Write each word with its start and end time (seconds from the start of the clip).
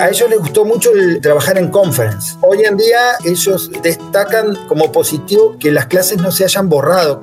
a 0.00 0.08
ellos 0.08 0.30
les 0.30 0.38
gustó 0.38 0.64
mucho 0.64 0.92
el 0.92 1.20
trabajar 1.20 1.58
en 1.58 1.68
conference. 1.68 2.34
Hoy 2.40 2.64
en 2.64 2.76
día 2.76 2.98
ellos 3.24 3.70
destacan 3.82 4.56
como 4.66 4.90
positivo 4.90 5.56
que 5.58 5.70
las 5.70 5.86
clases 5.86 6.18
no 6.18 6.32
se 6.32 6.44
hayan 6.44 6.68
borrado. 6.68 7.20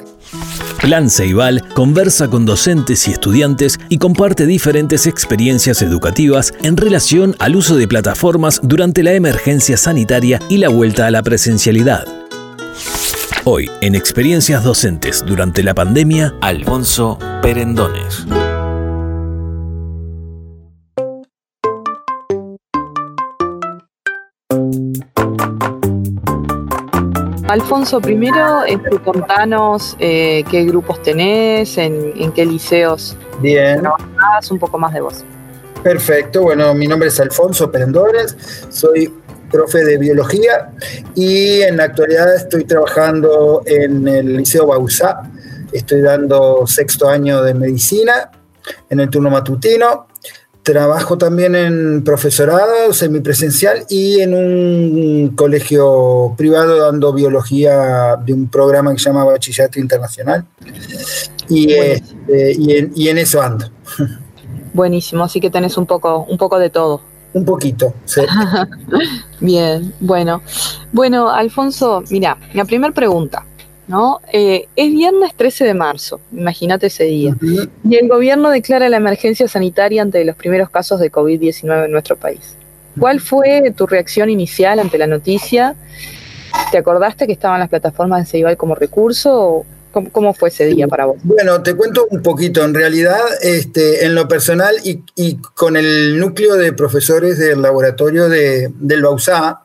Plan 0.79 1.09
Ceibal 1.09 1.63
conversa 1.73 2.27
con 2.27 2.45
docentes 2.45 3.07
y 3.07 3.11
estudiantes 3.11 3.79
y 3.89 3.97
comparte 3.97 4.45
diferentes 4.45 5.07
experiencias 5.07 5.81
educativas 5.81 6.53
en 6.61 6.77
relación 6.77 7.35
al 7.39 7.55
uso 7.55 7.75
de 7.75 7.87
plataformas 7.87 8.59
durante 8.61 9.01
la 9.01 9.13
emergencia 9.13 9.75
sanitaria 9.75 10.39
y 10.49 10.57
la 10.57 10.69
vuelta 10.69 11.07
a 11.07 11.11
la 11.11 11.23
presencialidad. 11.23 12.05
Hoy, 13.43 13.71
en 13.81 13.95
Experiencias 13.95 14.63
Docentes 14.63 15.23
durante 15.25 15.63
la 15.63 15.73
pandemia, 15.73 16.35
Alfonso 16.41 17.17
Perendones. 17.41 18.25
Alfonso, 27.47 28.01
primero 28.01 28.65
este, 28.65 28.99
contanos 28.99 29.95
eh, 29.99 30.43
qué 30.49 30.65
grupos 30.65 31.01
tenés, 31.01 31.77
en, 31.77 32.31
qué 32.33 32.45
liceos 32.45 33.15
Bien. 33.39 33.83
un 34.51 34.59
poco 34.59 34.77
más 34.77 34.93
de 34.93 35.01
vos. 35.01 35.23
Perfecto, 35.81 36.41
bueno, 36.41 36.73
mi 36.73 36.87
nombre 36.87 37.07
es 37.07 37.19
Alfonso 37.19 37.71
Perendores, 37.71 38.35
soy 38.69 39.13
profe 39.49 39.85
de 39.85 39.97
biología 39.97 40.71
y 41.15 41.61
en 41.61 41.77
la 41.77 41.85
actualidad 41.85 42.35
estoy 42.35 42.65
trabajando 42.65 43.61
en 43.65 44.05
el 44.07 44.35
Liceo 44.35 44.67
Bausá, 44.67 45.21
estoy 45.71 46.01
dando 46.01 46.67
sexto 46.67 47.07
año 47.07 47.41
de 47.43 47.53
medicina 47.53 48.29
en 48.89 48.99
el 48.99 49.09
turno 49.09 49.29
matutino 49.29 50.07
Trabajo 50.67 51.17
también 51.17 51.55
en 51.55 52.03
profesorado 52.03 52.91
semipresencial 52.91 53.85
y 53.87 54.19
en 54.19 54.33
un 54.33 55.29
colegio 55.33 56.33
privado 56.35 56.75
dando 56.75 57.13
biología 57.13 58.17
de 58.17 58.33
un 58.33 58.49
programa 58.49 58.91
que 58.91 58.99
se 58.99 59.05
llama 59.05 59.23
Bachillerato 59.23 59.79
Internacional. 59.79 60.43
Y, 61.47 61.71
este, 61.71 62.51
y, 62.59 63.07
en, 63.07 63.17
eso 63.17 63.41
ando. 63.41 63.69
Buenísimo, 64.73 65.23
así 65.23 65.39
que 65.39 65.49
tenés 65.49 65.77
un 65.77 65.85
poco, 65.85 66.25
un 66.27 66.37
poco 66.37 66.59
de 66.59 66.69
todo. 66.69 66.99
Un 67.31 67.45
poquito, 67.45 67.93
sí. 68.03 68.23
Bien, 69.39 69.93
bueno. 70.01 70.41
Bueno, 70.91 71.29
Alfonso, 71.29 72.03
mira, 72.09 72.37
la 72.53 72.65
primera 72.65 72.93
pregunta. 72.93 73.45
¿No? 73.87 74.19
Eh, 74.31 74.67
es 74.75 74.91
viernes 74.91 75.33
13 75.35 75.65
de 75.65 75.73
marzo, 75.73 76.19
imagínate 76.31 76.87
ese 76.87 77.05
día. 77.05 77.35
Y 77.89 77.95
el 77.95 78.07
gobierno 78.07 78.49
declara 78.49 78.89
la 78.89 78.97
emergencia 78.97 79.47
sanitaria 79.47 80.01
ante 80.01 80.23
los 80.25 80.35
primeros 80.35 80.69
casos 80.69 80.99
de 80.99 81.11
COVID-19 81.11 81.85
en 81.85 81.91
nuestro 81.91 82.17
país. 82.17 82.55
¿Cuál 82.99 83.21
fue 83.21 83.71
tu 83.75 83.87
reacción 83.87 84.29
inicial 84.29 84.79
ante 84.79 84.97
la 84.97 85.07
noticia? 85.07 85.75
¿Te 86.71 86.77
acordaste 86.77 87.27
que 87.27 87.33
estaban 87.33 87.59
las 87.59 87.69
plataformas 87.69 88.21
de 88.21 88.31
Ceibal 88.31 88.57
como 88.57 88.75
recurso? 88.75 89.65
¿Cómo, 90.11 90.33
fue 90.33 90.49
ese 90.49 90.65
día 90.67 90.87
para 90.87 91.05
vos? 91.05 91.17
Bueno, 91.23 91.63
te 91.63 91.75
cuento 91.75 92.05
un 92.11 92.21
poquito. 92.21 92.63
En 92.63 92.75
realidad, 92.75 93.19
este, 93.41 94.05
en 94.05 94.13
lo 94.13 94.27
personal 94.27 94.75
y, 94.83 95.37
con 95.55 95.75
el 95.75 96.19
núcleo 96.19 96.55
de 96.55 96.71
profesores 96.71 97.39
del 97.39 97.63
laboratorio 97.63 98.29
de, 98.29 98.71
del 98.75 99.01
Bausá, 99.01 99.61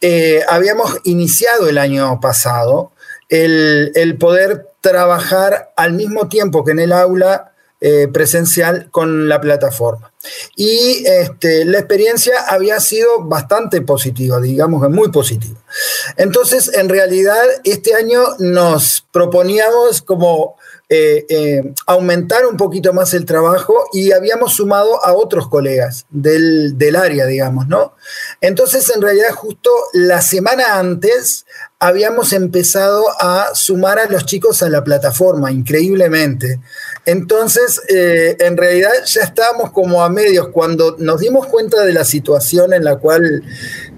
eh, 0.00 0.42
habíamos 0.46 0.98
iniciado 1.04 1.70
el 1.70 1.78
año 1.78 2.20
pasado 2.20 2.91
el, 3.32 4.16
poder 4.18 4.66
trabajar 4.80 5.72
al 5.76 5.94
mismo 5.94 6.28
tiempo 6.28 6.64
que 6.64 6.72
en 6.72 6.80
el 6.80 6.92
aula 6.92 7.52
eh, 7.80 8.08
presencial 8.12 8.88
con 8.90 9.28
la 9.28 9.40
plataforma. 9.40 10.12
Y 10.54 11.02
este, 11.06 11.64
la 11.64 11.78
experiencia 11.78 12.34
había 12.48 12.78
sido 12.78 13.24
bastante 13.24 13.80
positiva, 13.80 14.40
digamos 14.40 14.82
que 14.82 14.88
muy 14.88 15.10
positiva. 15.10 15.58
Entonces, 16.16 16.70
en 16.74 16.88
realidad, 16.88 17.42
este 17.64 17.94
año 17.94 18.22
nos 18.38 19.06
proponíamos 19.10 20.02
como 20.02 20.56
eh, 20.94 21.24
eh, 21.30 21.72
aumentar 21.86 22.44
un 22.44 22.58
poquito 22.58 22.92
más 22.92 23.14
el 23.14 23.24
trabajo 23.24 23.72
y 23.94 24.12
habíamos 24.12 24.52
sumado 24.56 25.02
a 25.02 25.14
otros 25.14 25.48
colegas 25.48 26.04
del, 26.10 26.76
del, 26.76 26.96
área, 26.96 27.24
digamos, 27.24 27.66
¿no? 27.66 27.94
Entonces, 28.42 28.92
en 28.94 29.00
realidad, 29.00 29.30
justo 29.30 29.70
la 29.94 30.20
semana 30.20 30.78
antes 30.78 31.46
habíamos 31.78 32.34
empezado 32.34 33.06
a 33.18 33.54
sumar 33.54 34.00
a 34.00 34.06
los 34.06 34.26
chicos 34.26 34.62
a 34.62 34.68
la 34.68 34.84
plataforma, 34.84 35.50
increíblemente. 35.50 36.60
Entonces, 37.06 37.80
eh, 37.88 38.36
en 38.38 38.58
realidad 38.58 38.92
ya 39.06 39.22
estábamos 39.22 39.72
como 39.72 40.04
a 40.04 40.10
medios 40.10 40.48
cuando 40.48 40.96
nos 40.98 41.20
dimos 41.20 41.46
cuenta 41.46 41.86
de 41.86 41.94
la 41.94 42.04
situación 42.04 42.74
en 42.74 42.84
la 42.84 42.96
cual 42.96 43.42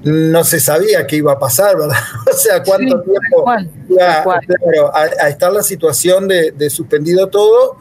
no 0.05 0.45
se 0.45 0.61
sabía 0.61 1.07
qué 1.07 1.17
iba 1.17 1.33
a 1.33 1.39
pasar, 1.39 1.77
¿verdad? 1.77 1.97
o 2.33 2.37
sea, 2.37 2.63
cuánto 2.63 3.03
tiempo 3.03 3.45
iba 3.89 4.23
a, 4.93 5.29
estar 5.29 5.53
la 5.53 5.63
situación 5.63 6.29
de, 6.29 6.71
suspendido 6.71 7.29
todo. 7.29 7.77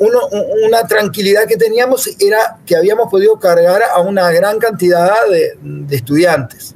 una 0.00 0.86
tranquilidad 0.86 1.46
que 1.46 1.56
teníamos 1.56 2.08
era 2.18 2.58
que 2.64 2.76
habíamos 2.76 3.10
podido 3.10 3.38
cargar 3.38 3.82
a 3.94 4.00
una 4.00 4.30
gran 4.30 4.58
cantidad 4.58 5.14
de 5.28 5.96
estudiantes. 5.96 6.74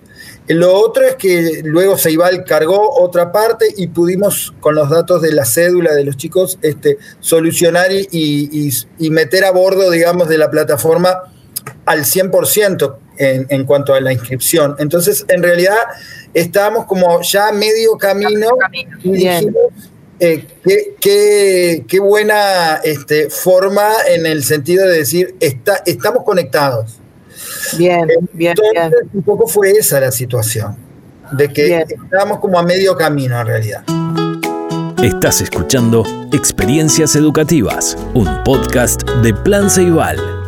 Lo 0.49 0.75
otro 0.75 1.05
es 1.05 1.15
que 1.15 1.63
luego 1.65 1.97
Ceibal 1.97 2.45
cargó 2.45 2.91
otra 3.01 3.31
parte 3.31 3.67
y 3.77 3.87
pudimos, 3.87 4.53
con 4.61 4.75
los 4.75 4.91
datos 4.91 5.23
de 5.23 5.33
la 5.33 5.45
cédula 5.45 5.95
de 5.95 6.05
los 6.05 6.17
chicos, 6.17 6.59
este, 6.63 6.99
solucionar 7.21 7.91
y, 7.93 8.71
meter 9.11 9.45
a 9.45 9.53
bordo, 9.53 9.91
digamos, 9.91 10.29
de 10.29 10.39
la 10.39 10.51
plataforma 10.51 11.33
al 11.87 12.01
100% 12.01 12.97
en, 13.23 13.47
en, 13.49 13.65
cuanto 13.65 13.95
a 13.95 14.01
la 14.01 14.13
inscripción. 14.13 14.77
Entonces, 14.79 15.25
en 15.29 15.43
realidad, 15.43 15.77
estábamos 16.35 16.87
como 16.87 17.21
ya 17.23 17.53
medio 17.53 17.97
camino. 17.97 18.51
Y 19.03 19.13
dijimos, 19.13 19.55
eh, 20.25 20.47
qué, 21.01 21.99
buena 22.01 22.77
este, 22.85 23.29
forma 23.29 23.89
en 24.09 24.25
el 24.27 24.45
sentido 24.45 24.87
de 24.87 24.99
decir, 24.99 25.35
está, 25.41 25.83
estamos 25.85 26.23
conectados. 26.25 26.99
Bien, 27.77 28.07
bien, 28.33 28.55
Entonces, 28.57 29.01
un 29.13 29.23
poco 29.23 29.47
fue 29.47 29.73
esa 29.73 29.99
la 29.99 30.13
situación, 30.13 30.77
de 31.33 31.49
que 31.49 31.85
estábamos 32.05 32.39
como 32.39 32.59
a 32.59 32.63
medio 32.63 32.97
camino 32.97 33.41
en 33.41 33.47
realidad. 33.47 33.85
Estás 35.03 35.41
escuchando 35.41 36.05
Experiencias 36.33 37.17
Educativas, 37.17 37.97
un 38.15 38.29
podcast 38.45 39.03
de 39.23 39.35
Plan 39.35 39.69
Ceibal. 39.69 40.42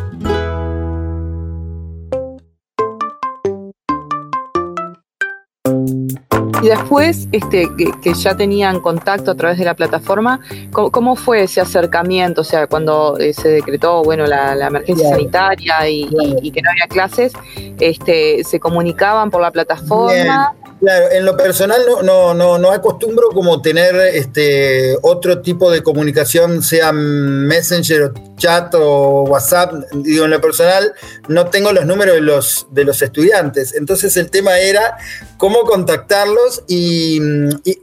Y 6.61 6.67
después, 6.67 7.27
este, 7.31 7.69
que, 7.75 8.13
ya 8.13 8.35
tenían 8.35 8.79
contacto 8.79 9.31
a 9.31 9.35
través 9.35 9.57
de 9.59 9.65
la 9.65 9.75
plataforma, 9.75 10.39
¿cómo, 10.71 11.15
fue 11.15 11.43
ese 11.43 11.61
acercamiento? 11.61 12.41
O 12.41 12.43
sea, 12.43 12.67
cuando 12.67 13.17
eh, 13.19 13.33
se 13.33 13.49
decretó, 13.49 14.03
bueno, 14.03 14.25
la, 14.25 14.53
emergencia 14.67 15.09
sanitaria 15.09 15.87
y, 15.89 16.51
que 16.51 16.61
no 16.61 16.71
había 16.71 16.87
clases, 16.87 17.33
este, 17.79 18.43
¿se 18.43 18.59
comunicaban 18.59 19.29
por 19.29 19.41
la 19.41 19.51
plataforma? 19.51 20.53
Claro, 20.79 21.09
en 21.09 21.23
lo 21.23 21.37
personal 21.37 21.81
no, 21.87 22.01
no, 22.01 22.33
no, 22.33 22.57
no 22.57 22.71
acostumbro 22.71 23.29
como 23.29 23.61
tener 23.61 23.95
este 23.95 24.97
otro 25.03 25.41
tipo 25.41 25.71
de 25.71 25.81
comunicación, 25.81 26.61
sea 26.61 26.91
Messenger 26.91 28.03
o 28.03 28.13
chat 28.35 28.75
o 28.75 29.23
WhatsApp. 29.23 29.73
Digo, 29.93 30.25
en 30.25 30.31
lo 30.31 30.41
personal 30.41 30.93
no 31.29 31.49
tengo 31.49 31.71
los 31.71 31.85
números 31.85 32.15
de 32.15 32.21
los, 32.21 32.67
de 32.71 32.83
los 32.83 33.01
estudiantes. 33.01 33.73
Entonces 33.73 34.17
el 34.17 34.29
tema 34.29 34.59
era 34.59 34.97
cómo 35.37 35.61
contactarlos 35.61 36.63
y, 36.67 37.21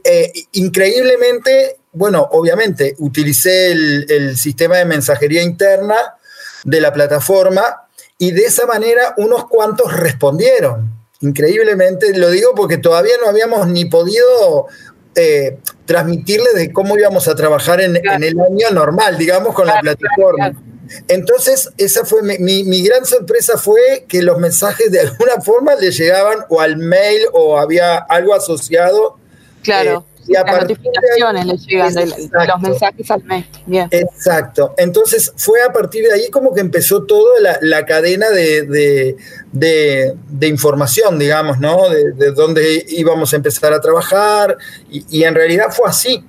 eh, 0.03 0.31
increíblemente, 0.51 1.77
bueno, 1.93 2.29
obviamente 2.31 2.95
utilicé 2.99 3.71
el, 3.71 4.05
el 4.07 4.37
sistema 4.37 4.77
de 4.77 4.85
mensajería 4.85 5.41
interna 5.41 5.95
de 6.63 6.79
la 6.79 6.93
plataforma 6.93 7.87
y 8.19 8.31
de 8.31 8.45
esa 8.45 8.67
manera 8.67 9.15
unos 9.17 9.47
cuantos 9.47 9.91
respondieron 9.91 10.92
increíblemente, 11.23 12.15
lo 12.17 12.29
digo 12.29 12.51
porque 12.55 12.77
todavía 12.77 13.13
no 13.21 13.29
habíamos 13.29 13.67
ni 13.67 13.85
podido 13.85 14.67
eh, 15.15 15.57
transmitirle 15.85 16.53
de 16.53 16.71
cómo 16.71 16.97
íbamos 16.97 17.27
a 17.27 17.35
trabajar 17.35 17.81
en, 17.81 17.95
el 17.95 18.39
año 18.39 18.69
normal, 18.71 19.17
digamos, 19.17 19.55
con 19.55 19.67
la 19.67 19.79
plataforma. 19.79 20.53
Entonces, 21.07 21.69
esa 21.77 22.05
fue 22.05 22.21
mi, 22.23 22.83
gran 22.83 23.05
sorpresa 23.05 23.57
fue 23.57 24.05
que 24.07 24.21
los 24.21 24.37
mensajes 24.37 24.91
de 24.91 24.99
alguna 25.07 25.41
forma 25.41 25.75
le 25.75 25.91
llegaban 25.91 26.39
o 26.49 26.59
al 26.59 26.77
mail 26.77 27.21
o 27.31 27.57
había 27.57 27.97
algo 27.97 28.33
asociado. 28.33 29.17
Claro. 29.63 30.05
Eh, 30.05 30.12
y 30.27 30.33
Las 30.33 30.45
notificaciones 30.45 31.45
le 31.45 31.57
llegan 31.57 31.93
de, 31.93 32.05
los 32.05 32.61
mensajes 32.61 33.11
al 33.11 33.23
mes. 33.23 33.45
Exacto. 33.91 34.73
Entonces 34.77 35.33
fue 35.35 35.61
a 35.61 35.71
partir 35.71 36.05
de 36.05 36.13
ahí 36.13 36.29
como 36.29 36.53
que 36.53 36.61
empezó 36.61 37.03
toda 37.03 37.57
la, 37.61 37.85
cadena 37.85 38.29
de, 38.29 39.15
información, 40.41 41.19
digamos, 41.19 41.59
¿no? 41.59 41.89
De, 41.89 42.31
dónde 42.31 42.85
íbamos 42.89 43.33
a 43.33 43.35
empezar 43.35 43.73
a 43.73 43.81
trabajar. 43.81 44.57
Y, 44.89 45.23
en 45.23 45.35
realidad 45.35 45.67
fue 45.71 45.89
así. 45.89 46.23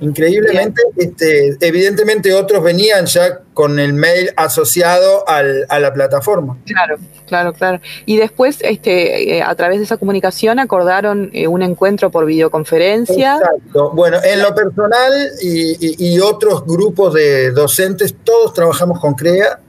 Increíblemente, 0.00 0.82
este, 0.96 1.56
evidentemente 1.60 2.32
otros 2.32 2.62
venían 2.62 3.04
ya 3.04 3.40
con 3.52 3.78
el 3.78 3.92
mail 3.92 4.30
asociado 4.36 5.28
al, 5.28 5.66
a 5.68 5.78
la 5.78 5.92
plataforma. 5.92 6.56
Claro, 6.64 6.96
claro, 7.26 7.52
claro. 7.52 7.80
Y 8.06 8.16
después, 8.16 8.58
este, 8.62 9.36
eh, 9.36 9.42
a 9.42 9.54
través 9.54 9.78
de 9.78 9.84
esa 9.84 9.98
comunicación, 9.98 10.58
acordaron 10.58 11.28
eh, 11.34 11.46
un 11.48 11.60
encuentro 11.60 12.10
por 12.10 12.24
videoconferencia. 12.24 13.36
Exacto. 13.36 13.90
Bueno, 13.90 14.18
en 14.24 14.40
lo 14.40 14.54
personal 14.54 15.12
y, 15.42 16.18
otros 16.20 16.64
grupos 16.64 17.14
de 17.14 17.50
docentes, 17.50 18.14
todos 18.24 18.54
trabajamos 18.54 19.00
con 19.00 19.14
CREA. 19.14 19.60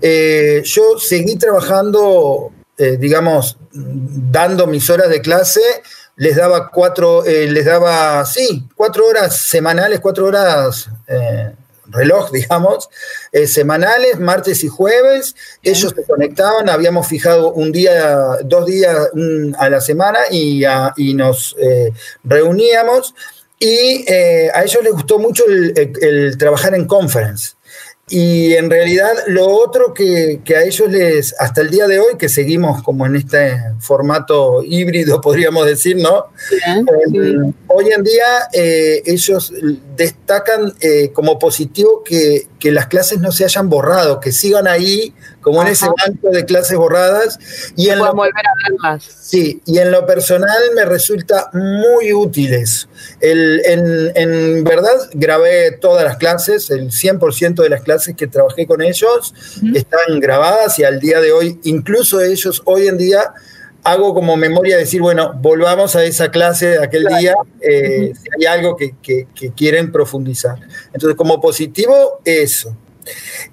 Eh, 0.00 0.62
yo 0.64 0.98
seguí 0.98 1.36
trabajando, 1.36 2.52
digamos, 2.98 3.58
dando 3.72 4.66
mis 4.66 4.88
horas 4.90 5.08
de 5.08 5.20
clase 5.20 5.60
les 6.16 6.36
daba 6.36 6.70
cuatro, 6.70 7.24
eh, 7.24 7.46
les 7.48 7.64
daba, 7.64 8.24
sí, 8.26 8.68
cuatro 8.74 9.06
horas 9.06 9.36
semanales, 9.36 10.00
cuatro 10.00 10.26
horas 10.26 10.88
eh, 11.06 11.52
reloj, 11.86 12.30
digamos, 12.32 12.88
eh, 13.32 13.46
semanales, 13.46 14.18
martes 14.18 14.62
y 14.64 14.68
jueves. 14.68 15.34
Ellos 15.62 15.94
se 15.94 16.04
conectaban, 16.04 16.68
habíamos 16.68 17.06
fijado 17.06 17.52
un 17.52 17.72
día, 17.72 18.38
dos 18.44 18.66
días 18.66 18.96
a 19.58 19.70
la 19.70 19.80
semana 19.80 20.20
y, 20.30 20.64
nos 21.14 21.56
reuníamos. 22.24 23.14
Y 23.58 24.10
a 24.10 24.64
ellos 24.64 24.82
les 24.82 24.92
gustó 24.92 25.20
mucho 25.20 25.44
el 25.46 26.36
trabajar 26.36 26.74
en 26.74 26.86
conference. 26.86 27.54
Y 28.08 28.54
en 28.54 28.68
realidad 28.68 29.12
lo 29.28 29.46
otro 29.46 29.94
que, 29.94 30.42
a 30.54 30.62
ellos 30.62 30.90
les, 30.90 31.34
hasta 31.40 31.60
el 31.60 31.70
día 31.70 31.86
de 31.86 32.00
hoy, 32.00 32.16
que 32.18 32.28
seguimos 32.28 32.82
como 32.82 33.06
en 33.06 33.16
este 33.16 33.58
formato 33.78 34.62
híbrido, 34.64 35.20
podríamos 35.22 35.66
decir, 35.66 35.96
¿no? 35.96 36.26
Eh, 36.66 37.52
hoy 37.68 37.90
en 37.90 38.02
día 38.02 38.48
eh, 38.52 39.02
ellos 39.06 39.52
destacan 39.96 40.74
eh, 40.80 41.10
como 41.12 41.38
positivo 41.38 42.02
que, 42.04 42.48
las 42.70 42.86
clases 42.86 43.18
no 43.18 43.32
se 43.32 43.44
hayan 43.44 43.68
borrado, 43.68 44.20
que 44.20 44.30
sigan 44.30 44.66
ahí 44.66 45.14
como 45.42 45.60
en 45.62 45.68
ese 45.68 45.86
banco 45.86 46.30
de 46.30 46.44
clases 46.46 46.78
borradas. 46.78 47.38
Y 47.76 47.90
en 47.90 47.98
lo, 47.98 48.14
volver 48.14 48.46
a 48.46 48.70
verlas. 48.70 49.04
Sí, 49.20 49.60
y 49.66 49.78
en 49.78 49.90
lo 49.90 50.06
personal 50.06 50.62
me 50.74 50.84
resulta 50.84 51.50
muy 51.52 52.12
útil 52.12 52.54
eso. 52.54 52.88
en, 53.20 54.64
verdad 54.64 55.10
grabé 55.12 55.72
todas 55.72 56.04
las 56.04 56.16
clases, 56.16 56.70
el 56.70 56.90
100% 56.90 57.62
de 57.62 57.68
las 57.68 57.82
clases 57.82 58.16
que 58.16 58.26
trabajé 58.26 58.66
con 58.66 58.80
ellos 58.80 59.34
están 59.74 60.20
grabadas 60.20 60.78
y 60.78 60.84
al 60.84 61.00
día 61.00 61.20
de 61.20 61.32
hoy, 61.32 61.58
incluso 61.64 62.20
ellos 62.20 62.62
hoy 62.64 62.86
en 62.86 62.96
día 62.96 63.34
hago 63.84 64.14
como 64.14 64.36
memoria 64.36 64.76
decir, 64.76 65.00
bueno, 65.00 65.32
volvamos 65.34 65.96
a 65.96 66.04
esa 66.04 66.30
clase 66.30 66.68
de 66.68 66.84
aquel 66.84 67.04
día, 67.18 67.34
eh, 67.60 68.12
si 68.14 68.28
hay 68.38 68.46
algo 68.46 68.76
que, 68.76 68.94
quieren 69.56 69.90
profundizar. 69.90 70.58
Entonces, 70.92 71.16
como 71.16 71.40
positivo, 71.40 72.20
eso. 72.24 72.76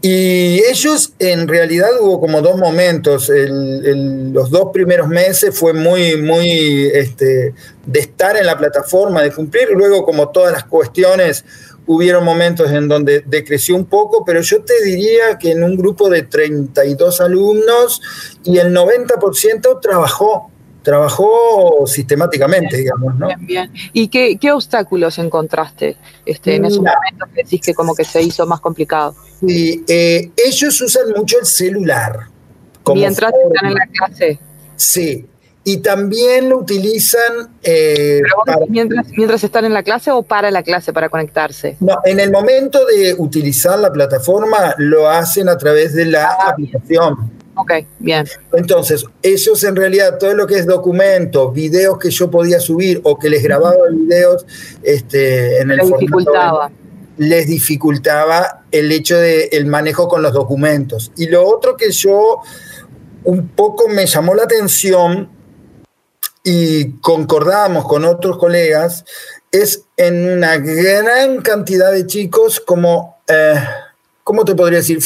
Y 0.02 0.64
ellos, 0.64 1.14
en 1.20 1.48
realidad, 1.48 1.90
hubo 2.00 2.20
como 2.20 2.42
dos 2.42 2.58
momentos. 2.58 3.30
los 3.30 4.50
dos 4.50 4.70
primeros 4.72 5.08
meses 5.08 5.58
fue 5.58 5.74
muy, 5.74 6.18
muy 6.18 6.90
este, 6.94 7.54
de 7.86 8.00
estar 8.00 8.38
en 8.38 8.46
la 8.46 8.58
plataforma, 8.58 9.22
de 9.22 9.32
cumplir. 9.32 9.70
Luego, 9.74 10.06
como 10.06 10.30
todas 10.30 10.54
las 10.54 10.64
cuestiones, 10.64 11.44
hubieron 11.92 12.24
momentos 12.24 12.70
en 12.70 12.88
donde 12.88 13.24
decreció 13.26 13.76
un 13.76 13.86
poco, 13.86 14.24
pero 14.24 14.42
yo 14.42 14.62
te 14.62 14.84
diría 14.84 15.40
que 15.40 15.52
en 15.52 15.64
un 15.64 15.76
grupo 15.76 16.08
de 16.08 16.22
32 16.22 17.20
alumnos 17.20 18.02
y 18.44 18.60
el 18.60 18.76
90% 18.76 19.80
trabajó, 19.82 20.52
trabajó 20.90 21.86
sistemáticamente, 21.86 22.78
digamos, 22.78 23.16
¿no? 23.16 23.28
Bien, 23.28 23.46
bien. 23.46 23.72
¿Y 23.94 24.08
qué, 24.08 24.52
obstáculos 24.52 25.20
encontraste 25.20 25.98
este, 26.26 26.56
en 26.56 26.66
esos 26.66 26.80
momentos 26.80 27.30
que 27.32 27.44
decís 27.44 27.62
que 27.62 27.76
como 27.76 27.94
que 27.94 28.04
se 28.04 28.24
hizo 28.24 28.48
más 28.48 28.60
complicado? 28.60 29.16
Sí, 29.40 29.84
eh, 29.88 30.32
ellos 30.36 30.82
usan 30.82 31.12
mucho 31.16 31.38
el 31.40 31.46
celular. 31.46 32.22
Mientras 32.92 33.32
están 33.32 33.68
en 33.68 33.76
la 33.76 33.86
clase. 33.86 34.40
Sí, 34.76 35.28
y 35.64 35.78
también 35.78 36.50
lo 36.50 36.58
utilizan... 36.58 37.52
Eh, 37.62 38.24
mientras, 38.68 39.44
están 39.44 39.66
en 39.66 39.74
la 39.74 39.84
clase 39.84 40.10
o 40.10 40.24
para 40.24 40.50
la 40.50 40.64
clase, 40.64 40.92
para 40.92 41.10
conectarse? 41.10 41.78
No, 41.82 42.00
en 42.04 42.20
el 42.20 42.32
momento 42.32 42.84
de 42.88 43.14
utilizar 43.16 43.78
la 43.78 43.92
plataforma 43.92 44.74
lo 44.80 45.08
hacen 45.08 45.50
a 45.50 45.58
través 45.60 45.94
de 45.94 46.06
la 46.06 46.32
ah, 46.32 46.50
aplicación. 46.50 47.39
Ok, 47.60 47.74
bien. 48.00 48.26
Entonces, 48.54 49.04
ellos 49.22 49.64
en 49.66 49.76
realidad, 49.76 50.18
todo 50.18 50.34
lo 50.34 50.48
que 50.48 50.56
es 50.56 50.66
documento, 50.66 51.52
videos 51.52 51.98
que 52.00 52.10
yo 52.10 52.32
podía 52.32 52.62
subir 52.62 53.02
o 53.04 53.20
que 53.20 53.30
les 53.30 53.44
grababa 53.44 53.76
videos 53.92 54.46
este, 54.82 55.60
en 55.60 55.72
el 55.72 55.78
les 55.78 55.88
dificultaba. 55.90 56.72
les 57.18 57.48
dificultaba 57.48 58.64
el 58.72 58.90
hecho 58.94 59.18
del 59.18 59.50
el 59.52 59.66
manejo 59.66 60.08
con 60.08 60.22
los 60.22 60.32
documentos. 60.32 61.12
Y 61.18 61.28
lo 61.28 61.46
otro 61.46 61.76
que 61.76 61.92
yo 61.92 62.40
un 63.26 63.50
poco 63.50 63.90
me 63.90 64.06
llamó 64.06 64.36
la 64.36 64.44
atención 64.44 65.30
y 66.46 66.94
concordamos 67.02 67.86
con 67.86 68.06
otros 68.06 68.38
colegas 68.38 69.04
es 69.52 69.84
en 69.98 70.30
una 70.30 70.58
gran 70.58 71.42
cantidad 71.42 71.92
de 71.92 72.08
chicos 72.08 72.62
como, 72.62 73.18
eh, 73.28 73.60
¿cómo 74.30 74.46
te 74.46 74.54
podría 74.54 74.78
decir? 74.78 75.00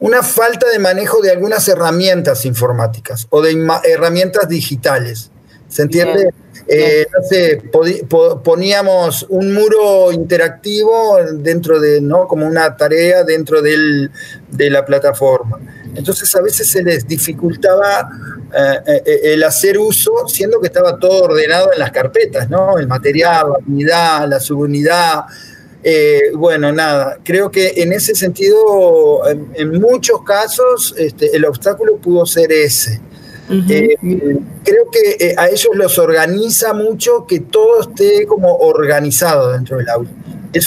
Una 0.00 0.24
falta 0.24 0.68
de 0.68 0.80
manejo 0.80 1.22
de 1.22 1.30
algunas 1.30 1.68
herramientas 1.68 2.44
informáticas 2.44 3.28
o 3.30 3.40
de 3.40 3.56
herramientas 3.84 4.48
digitales. 4.48 5.30
¿Se 5.68 5.82
entiende? 5.82 6.34
Eh, 6.66 7.06
no 7.16 7.24
sé, 7.24 7.62
poníamos 8.42 9.26
un 9.28 9.54
muro 9.54 10.10
interactivo 10.10 11.18
dentro 11.34 11.78
de, 11.78 12.00
¿no? 12.00 12.26
Como 12.26 12.48
una 12.48 12.76
tarea 12.76 13.22
dentro 13.22 13.62
del, 13.62 14.10
de 14.50 14.70
la 14.70 14.84
plataforma. 14.84 15.60
Entonces 15.94 16.34
a 16.34 16.42
veces 16.42 16.68
se 16.68 16.82
les 16.82 17.06
dificultaba 17.06 18.10
eh, 18.52 19.02
eh, 19.06 19.20
el 19.34 19.44
hacer 19.44 19.78
uso, 19.78 20.26
siendo 20.26 20.60
que 20.60 20.66
estaba 20.66 20.98
todo 20.98 21.26
ordenado 21.26 21.72
en 21.72 21.78
las 21.78 21.92
carpetas, 21.92 22.50
¿no? 22.50 22.76
El 22.76 22.88
material, 22.88 23.50
la 23.50 23.58
unidad, 23.68 24.28
la 24.28 24.40
subunidad. 24.40 25.26
Eh, 25.86 26.30
bueno, 26.34 26.72
nada, 26.72 27.18
creo 27.22 27.50
que 27.50 27.74
en 27.76 27.92
ese 27.92 28.14
sentido, 28.14 29.20
en, 29.28 29.80
muchos 29.80 30.22
casos, 30.22 30.94
este, 30.96 31.36
el 31.36 31.44
obstáculo 31.44 31.98
pudo 31.98 32.24
ser 32.24 32.50
ese. 32.50 33.02
creo 33.46 34.90
que 34.90 35.34
a 35.36 35.48
ellos 35.48 35.68
los 35.74 35.98
organiza 35.98 36.72
mucho 36.72 37.26
que 37.26 37.40
todo 37.40 37.82
esté 37.82 38.24
como 38.26 38.56
organizado 38.56 39.52
dentro 39.52 39.76
del 39.76 39.90
aula. 39.90 40.10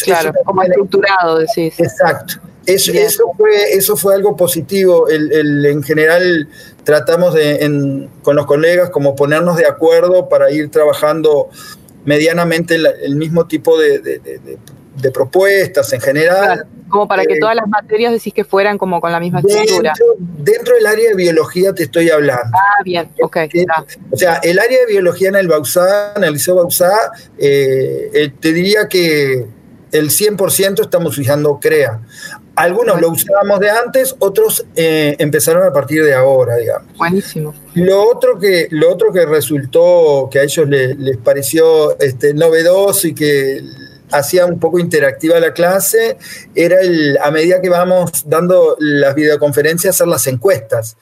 claro, 0.03 0.31
como 0.45 0.61
estructurado, 0.61 1.39
decís. 1.39 1.79
Exacto. 1.79 2.35
Eso, 2.67 2.91
eso, 2.91 3.23
fue, 3.37 3.71
eso 3.71 3.95
fue 3.95 4.13
algo 4.13 4.35
positivo. 4.35 5.07
El, 5.07 5.65
en 5.65 5.81
general 5.81 6.49
tratamos 6.83 7.33
de, 7.33 8.07
con 8.21 8.35
los 8.35 8.45
colegas 8.45 8.91
como 8.91 9.15
ponernos 9.15 9.57
de 9.57 9.65
acuerdo 9.65 10.29
para 10.29 10.51
ir 10.51 10.69
trabajando 10.69 11.49
medianamente 12.03 12.75
el, 12.75 13.15
mismo 13.15 13.47
tipo 13.47 13.79
de, 13.79 14.21
propuestas 15.13 15.91
en 15.93 16.01
general. 16.01 16.67
como 16.89 17.07
para 17.07 17.25
que 17.25 17.33
eh, 17.33 17.39
todas 17.39 17.55
las 17.55 17.67
materias 17.67 18.11
decís 18.11 18.33
que 18.33 18.43
fueran 18.43 18.77
como 18.77 18.99
con 18.99 19.11
la 19.11 19.19
misma 19.19 19.39
estructura. 19.39 19.93
Dentro, 20.17 20.75
del 20.75 20.85
área 20.85 21.09
de 21.09 21.15
biología 21.15 21.73
te 21.73 21.83
estoy 21.83 22.09
hablando. 22.09 22.51
Ah, 22.53 22.81
bien, 22.83 23.09
ok. 23.21 23.37
Eh, 23.37 23.65
o 24.11 24.17
sea, 24.17 24.35
el 24.43 24.59
área 24.59 24.79
de 24.79 24.85
biología 24.87 25.29
en 25.29 25.35
el 25.35 25.47
Bausá, 25.47 26.13
en 26.15 26.23
el 26.23 26.33
Liceo 26.33 26.55
Bausá, 26.55 26.91
eh, 27.37 28.31
te 28.39 28.53
diría 28.53 28.87
que 28.87 29.47
el 29.91 30.09
100% 30.09 30.81
estamos 30.81 31.17
usando 31.17 31.59
CREA. 31.59 32.01
Algunos 32.55 32.99
lo 32.99 33.11
usábamos 33.11 33.59
de 33.59 33.69
antes, 33.69 34.15
otros 34.17 34.65
eh, 34.75 35.15
empezaron 35.19 35.63
a 35.63 35.71
partir 35.71 36.03
de 36.03 36.15
ahora, 36.15 36.55
digamos. 36.55 36.91
Buenísimo. 36.97 37.53
Lo 37.75 38.03
otro 38.09 38.39
que, 38.39 38.67
lo 38.71 38.91
otro 38.91 39.13
que 39.13 39.27
resultó, 39.27 40.27
que 40.31 40.39
a 40.39 40.43
ellos 40.43 40.67
les, 40.67 41.17
pareció 41.17 41.97
este, 41.99 42.33
novedoso 42.33 43.07
y 43.07 43.13
que 43.13 43.61
hacía 44.11 44.45
un 44.45 44.59
poco 44.59 44.79
interactiva 44.79 45.39
la 45.39 45.53
clase, 45.53 46.17
era 46.55 46.81
el, 46.81 47.17
a 47.21 47.31
medida 47.31 47.61
que 47.61 47.69
vamos 47.69 48.23
dando 48.25 48.75
las 48.79 49.15
videoconferencias, 49.15 49.95
hacer 49.95 50.07
las 50.07 50.27
encuestas. 50.27 50.97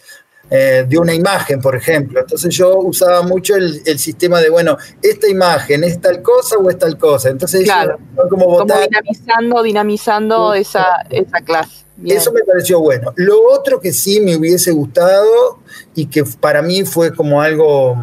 Eh, 0.51 0.85
de 0.88 1.00
una 1.00 1.12
imagen, 1.12 1.59
por 1.59 1.75
ejemplo. 1.75 2.19
Entonces 2.19 2.53
yo 2.53 2.77
usaba 2.77 3.24
mucho 3.24 3.55
el, 3.55 3.97
sistema 3.97 4.39
de, 4.39 4.50
bueno, 4.51 4.77
esta 5.01 5.27
imagen 5.27 5.83
es 5.83 6.00
tal 6.00 6.21
cosa 6.21 6.57
o 6.57 6.69
es 6.69 6.77
tal 6.77 7.00
cosa. 7.00 7.29
Entonces 7.29 7.63
claro. 7.63 7.97
como, 8.29 8.59
como, 8.59 8.79
dinamizando, 8.79 9.63
dinamizando 9.63 10.53
esa, 10.53 10.85
esa 11.09 11.41
clase. 11.41 11.85
Eso 12.05 12.31
me 12.31 12.41
pareció 12.41 12.79
bueno. 12.79 13.12
Lo 13.15 13.41
otro 13.51 13.79
que 13.79 13.91
sí 13.91 14.19
me 14.19 14.35
hubiese 14.35 14.71
gustado 14.71 15.59
y 15.95 16.07
que 16.07 16.24
para 16.24 16.62
mí 16.62 16.83
fue 16.83 17.15
como 17.15 17.41
algo 17.41 17.97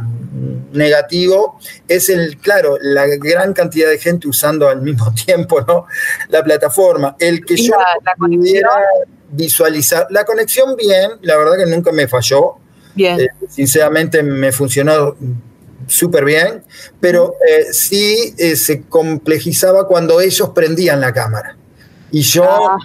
negativo 0.72 1.58
es 1.88 2.08
el, 2.08 2.38
claro, 2.38 2.76
la 2.80 3.06
gran 3.06 3.52
cantidad 3.52 3.88
de 3.88 3.98
gente 3.98 4.28
usando 4.28 4.68
al 4.68 4.82
mismo 4.82 5.12
tiempo 5.26 5.60
¿no? 5.62 5.86
la 6.28 6.42
plataforma. 6.42 7.16
El 7.18 7.44
que 7.44 7.56
yo 7.56 7.74
la, 8.04 8.14
pudiera 8.16 8.70
visualizar. 9.30 10.06
La 10.10 10.24
conexión 10.24 10.76
bien, 10.76 11.12
la 11.22 11.36
verdad 11.36 11.56
que 11.58 11.66
nunca 11.66 11.92
me 11.92 12.08
falló. 12.08 12.56
Bien. 12.94 13.20
Eh, 13.20 13.28
sinceramente 13.48 14.22
me 14.22 14.52
funcionó 14.52 15.16
súper 15.86 16.24
bien, 16.24 16.62
pero 17.00 17.34
eh, 17.48 17.72
sí 17.72 18.34
eh, 18.38 18.56
se 18.56 18.82
complejizaba 18.82 19.86
cuando 19.86 20.20
ellos 20.20 20.50
prendían 20.50 21.00
la 21.00 21.12
cámara. 21.12 21.56
Y 22.10 22.20
yo, 22.20 22.44
ah, 22.44 22.76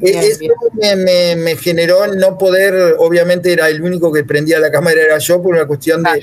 eso 0.00 0.44
Me, 0.74 1.56
generó 1.56 2.04
el 2.04 2.18
no 2.18 2.38
poder, 2.38 2.94
obviamente 2.98 3.52
era 3.52 3.68
el 3.68 3.82
único 3.82 4.12
que 4.12 4.22
prendía 4.22 4.60
la 4.60 4.70
cámara, 4.70 5.00
era 5.00 5.18
yo, 5.18 5.42
por 5.42 5.56
una 5.56 5.66
cuestión 5.66 6.04
de, 6.04 6.20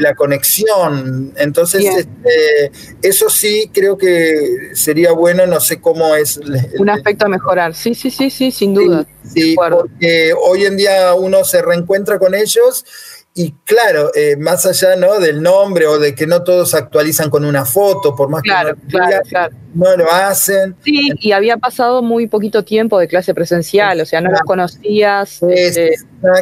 la 0.00 0.14
conexión. 0.14 1.32
Entonces, 1.36 1.84
este, 1.84 2.72
eso 3.02 3.28
sí 3.28 3.70
creo 3.72 3.96
que 3.96 4.70
sería 4.74 5.12
bueno, 5.12 5.46
no 5.46 5.60
sé 5.60 5.80
cómo 5.80 6.14
es. 6.16 6.40
Un 6.78 6.90
aspecto 6.90 7.26
a 7.26 7.28
mejorar, 7.28 7.74
sí, 7.74 7.94
sí, 7.94 8.10
sí, 8.10 8.30
sí, 8.30 8.50
sin 8.50 8.74
duda. 8.74 9.06
Sí, 9.32 9.54
porque 9.54 10.34
hoy 10.40 10.64
en 10.64 10.76
día 10.76 11.14
uno 11.14 11.44
se 11.44 11.62
reencuentra 11.62 12.18
con 12.18 12.34
ellos 12.34 12.84
y 13.34 13.52
claro, 13.64 14.10
eh, 14.14 14.36
más 14.36 14.66
allá 14.66 14.94
¿no? 14.96 15.18
del 15.18 15.42
nombre 15.42 15.86
o 15.86 15.98
de 15.98 16.14
que 16.14 16.26
no 16.26 16.42
todos 16.42 16.74
actualizan 16.74 17.30
con 17.30 17.46
una 17.46 17.64
foto, 17.64 18.14
por 18.14 18.28
más 18.28 18.42
que 18.42 18.50
no, 19.74 19.96
lo 19.96 20.12
hacen. 20.12 20.76
Sí, 20.84 21.10
y 21.18 21.32
había 21.32 21.56
pasado 21.56 22.02
muy 22.02 22.26
poquito 22.26 22.62
tiempo 22.62 22.98
de 22.98 23.08
clase 23.08 23.32
presencial, 23.32 24.00
o 24.00 24.04
sea, 24.04 24.20
no 24.20 24.30
los 24.30 24.40
conocías 24.42 25.42
este, 25.44 25.94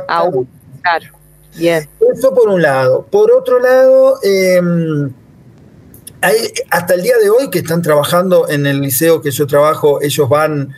aún. 0.09 0.49
Claro, 0.83 1.20
bien. 1.57 1.89
Eso 2.13 2.35
por 2.35 2.49
un 2.49 2.63
lado. 2.63 3.07
Por 3.11 3.31
otro 3.33 3.59
lado, 3.61 4.19
em, 4.23 5.13
hasta 6.71 6.95
el 6.95 7.03
día 7.03 7.17
de 7.23 7.31
hoy 7.31 7.51
que 7.51 7.61
están 7.61 7.83
trabajando 7.83 8.49
en 8.49 8.67
el 8.67 8.81
liceo 8.81 9.23
que 9.23 9.31
yo 9.31 9.47
trabajo, 9.47 10.03
ellos 10.03 10.29
van 10.29 10.75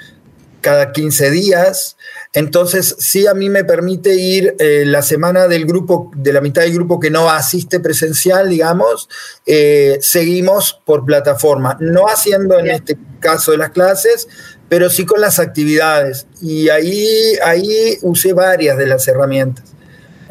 cada 0.61 0.93
15 0.93 1.31
días. 1.31 1.97
Entonces, 2.33 2.97
sí 2.99 3.27
a 3.27 3.35
mí 3.35 3.51
me 3.51 3.65
permite 3.65 4.15
ir 4.15 4.55
eh, 4.59 4.85
la 4.87 5.03
semana 5.03 5.49
del 5.49 5.67
grupo, 5.67 6.11
de 6.15 6.33
la 6.33 6.41
mitad 6.41 6.63
del 6.63 6.73
grupo 6.73 7.01
que 7.01 7.11
no 7.11 7.29
asiste 7.29 7.81
presencial, 7.81 8.49
digamos, 8.49 9.09
eh, 9.45 9.99
seguimos 10.01 10.81
por 10.87 11.05
plataforma, 11.05 11.77
no 11.81 12.07
haciendo 12.07 12.59
en 12.59 12.69
este 12.69 12.97
caso 13.21 13.51
de 13.51 13.59
las 13.59 13.71
clases, 13.71 14.29
pero 14.69 14.89
sí 14.89 15.05
con 15.05 15.21
las 15.21 15.39
actividades. 15.39 16.27
Y 16.41 16.69
ahí, 16.69 17.37
ahí 17.45 17.99
usé 18.03 18.33
varias 18.33 18.79
de 18.79 18.87
las 18.87 19.07
herramientas 19.09 19.72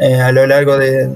eh, 0.01 0.15
a 0.15 0.31
lo 0.31 0.45
largo 0.47 0.77
de, 0.77 1.15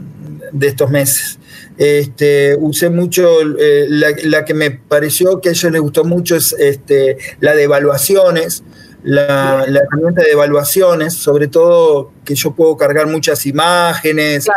estos 0.62 0.90
meses. 0.90 1.40
Este, 1.78 2.56
usé 2.58 2.90
mucho, 2.90 3.44
la, 3.44 4.16
la, 4.24 4.46
que 4.46 4.54
me 4.54 4.72
pareció 4.72 5.42
que 5.42 5.50
a 5.50 5.52
ellos 5.52 5.72
les 5.72 5.82
gustó 5.82 6.06
mucho 6.06 6.38
es 6.38 6.56
este, 6.58 7.18
la 7.42 7.54
de 7.54 7.64
evaluaciones, 7.64 8.64
la, 9.06 9.66
herramienta 9.66 10.24
de 10.24 10.32
evaluaciones, 10.32 11.14
sobre 11.14 11.48
todo 11.48 12.12
que 12.26 12.34
yo 12.34 12.52
puedo 12.52 12.76
cargar 12.76 13.08
muchas 13.08 13.46
imágenes. 13.46 14.48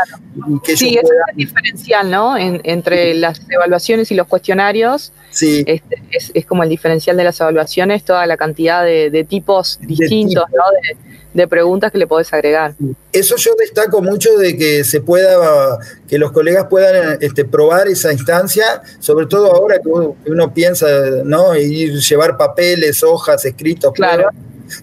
que 0.64 0.76
sí, 0.76 0.96
eso 0.96 1.12
es 1.12 1.18
el 1.30 1.36
diferencial, 1.36 2.10
¿no? 2.10 2.36
entre 2.38 3.14
las 3.14 3.42
evaluaciones 3.50 4.10
y 4.10 4.14
los 4.14 4.26
cuestionarios. 4.26 5.12
Sí. 5.30 5.64
Este, 5.66 6.02
es, 6.10 6.46
como 6.46 6.62
el 6.62 6.70
diferencial 6.70 7.16
de 7.16 7.24
las 7.24 7.38
evaluaciones, 7.40 8.04
toda 8.04 8.26
la 8.26 8.36
cantidad 8.38 8.84
de, 8.84 9.26
tipos 9.28 9.78
distintos, 9.82 10.44
¿no? 10.50 10.64
De, 10.82 11.07
preguntas 11.46 11.92
que 11.92 11.98
le 11.98 12.06
podés 12.06 12.32
agregar. 12.32 12.74
Eso 13.12 13.36
yo 13.36 13.52
destaco 13.58 14.02
mucho 14.02 14.36
de 14.36 14.56
que 14.56 14.82
se 14.82 15.00
pueda, 15.00 15.78
que 16.08 16.18
los 16.18 16.32
colegas 16.32 16.66
puedan 16.68 17.18
este, 17.20 17.44
probar 17.44 17.88
esa 17.88 18.12
instancia, 18.12 18.82
sobre 18.98 19.26
todo 19.26 19.52
ahora 19.54 19.78
que 19.78 19.88
uno, 19.88 20.52
piensa, 20.54 20.86
¿no? 21.24 21.54
Ir 21.56 21.98
llevar 22.00 22.36
papeles, 22.36 23.02
hojas, 23.02 23.44
escritos, 23.44 23.92
claro. 23.92 24.30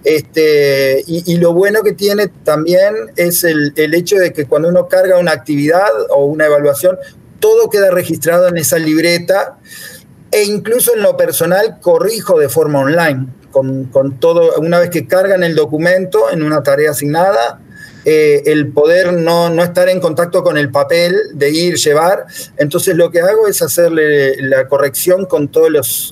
Este, 0.04 1.04
y, 1.08 1.38
lo 1.38 1.54
bueno 1.54 1.84
que 1.84 1.94
tiene 1.94 2.28
también 2.44 2.94
es 3.16 3.44
el, 3.44 3.74
hecho 3.76 4.18
de 4.18 4.34
que 4.34 4.46
cuando 4.46 4.70
uno 4.70 4.88
carga 4.88 5.20
una 5.20 5.32
actividad 5.32 5.90
o 6.10 6.26
una 6.26 6.46
evaluación, 6.46 6.98
todo 7.40 7.70
queda 7.70 7.92
registrado 7.92 8.48
en 8.48 8.58
esa 8.58 8.80
libreta 8.80 9.60
e 10.32 10.44
incluso 10.44 10.96
en 10.96 11.04
lo 11.04 11.16
personal 11.16 11.80
corrijo 11.82 12.40
de 12.40 12.50
forma 12.50 12.80
online, 12.80 13.28
con, 13.56 14.18
todo, 14.20 14.60
una 14.60 14.80
vez 14.80 14.90
que 14.90 15.08
cargan 15.08 15.44
el 15.44 15.56
documento 15.56 16.30
en 16.30 16.44
una 16.44 16.62
tarea 16.62 16.92
asignada, 16.92 17.62
eh, 18.04 18.44
el 18.48 18.68
poder 18.74 19.14
no, 19.14 19.48
estar 19.64 19.88
en 19.88 20.02
contacto 20.02 20.44
con 20.44 20.58
el 20.58 20.70
papel, 20.72 21.16
de 21.34 21.52
ir, 21.52 21.76
llevar. 21.78 22.26
Entonces 22.58 22.98
lo 22.98 23.12
que 23.12 23.22
hago 23.22 23.48
es 23.48 23.62
hacerle 23.62 24.42
la 24.42 24.68
corrección 24.68 25.26
con 25.26 25.48
todas 25.48 25.72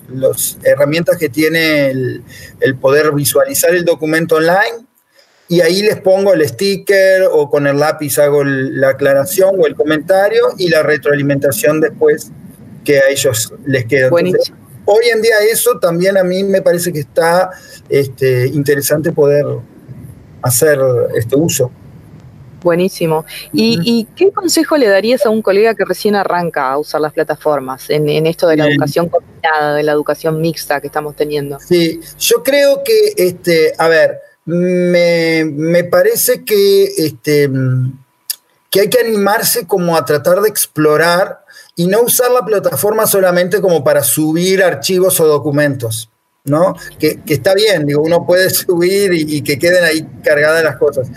las 0.10 0.58
herramientas 0.64 1.18
que 1.18 1.28
tiene 1.28 1.90
el, 1.90 2.24
poder 2.80 3.12
visualizar 3.12 3.76
el 3.76 3.84
documento 3.84 4.38
online 4.38 4.88
y 5.50 5.60
ahí 5.60 5.82
les 5.82 6.00
pongo 6.00 6.34
el 6.34 6.48
sticker 6.48 7.24
o 7.30 7.50
con 7.50 7.68
el 7.68 7.78
lápiz 7.78 8.18
hago 8.20 8.44
la 8.46 8.92
aclaración 8.92 9.56
o 9.60 9.68
el 9.68 9.76
comentario 9.76 10.54
y 10.58 10.70
la 10.70 10.82
retroalimentación 10.82 11.82
después 11.82 12.32
que 12.86 13.00
a 13.00 13.10
ellos 13.10 13.54
les 13.66 13.86
queda. 13.86 14.10
Hoy 14.86 15.06
en 15.14 15.22
día 15.22 15.36
eso 15.50 15.80
también 15.80 16.18
a 16.18 16.24
mí 16.24 16.44
me 16.44 16.62
parece 16.62 16.92
que 16.92 17.00
está 17.00 17.52
este, 17.90 18.48
interesante 18.48 19.12
poder 19.12 19.46
hacer 20.42 20.80
este 21.16 21.36
uso. 21.36 21.72
Buenísimo. 22.64 23.26
¿Y, 23.52 24.08
qué 24.16 24.32
consejo 24.32 24.78
le 24.78 24.88
darías 24.88 25.26
a 25.26 25.30
un 25.30 25.42
colega 25.42 25.76
que 25.76 25.84
recién 25.84 26.16
arranca 26.16 26.72
a 26.72 26.78
usar 26.78 27.02
las 27.02 27.12
plataformas 27.12 27.90
en, 27.90 28.26
esto 28.26 28.48
de 28.48 28.56
la 28.56 28.68
educación 28.68 29.10
combinada, 29.10 29.76
de 29.76 29.84
la 29.84 29.92
educación 29.92 30.40
mixta 30.40 30.80
que 30.80 30.88
estamos 30.88 31.16
teniendo? 31.16 31.60
Sí, 31.60 32.00
yo 32.18 32.42
creo 32.42 32.82
que, 32.84 33.14
este, 33.18 33.74
a 33.78 33.90
ver, 33.90 34.20
me, 34.46 35.84
parece 35.92 36.46
que, 36.46 36.86
este, 36.86 37.50
que 38.70 38.80
hay 38.80 38.90
que 38.90 39.00
animarse 39.00 39.68
como 39.68 39.98
a 39.98 40.06
tratar 40.06 40.42
de 40.42 40.50
explorar 40.50 41.43
y 41.76 41.88
no 41.88 42.02
usar 42.02 42.32
la 42.32 42.46
plataforma 42.46 43.08
solamente 43.08 43.62
como 43.62 43.84
para 43.84 44.04
subir 44.04 44.64
archivos 44.64 45.20
o 45.20 45.28
documentos. 45.28 46.10
¿no? 46.46 46.76
Que, 47.00 47.20
está 47.28 47.54
bien, 47.54 47.86
digo, 47.86 48.02
uno 48.02 48.26
puede 48.26 48.50
subir 48.50 49.14
y, 49.14 49.42
que 49.42 49.58
queden 49.58 49.84
ahí 49.84 50.08
cargadas 50.24 50.64
las 50.64 50.78
cosas. 50.78 51.08